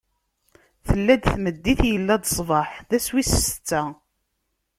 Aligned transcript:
Tella-d 0.87 1.23
tmeddit, 1.33 1.81
illa-d 1.93 2.25
ṣṣbeḥ: 2.31 2.69
d 2.89 2.91
ass 2.97 3.07
wis 3.13 3.31
setta. 3.45 3.83